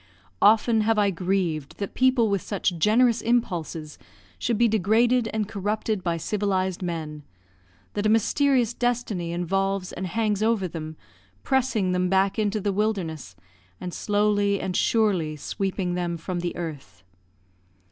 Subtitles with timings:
[0.41, 3.99] Often have I grieved that people with such generous impulses
[4.39, 7.21] should be degraded and corrupted by civilised men;
[7.93, 10.97] that a mysterious destiny involves and hangs over them,
[11.43, 13.35] pressing them back into the wilderness,
[13.79, 17.03] and slowly and surely sweeping them from the earth.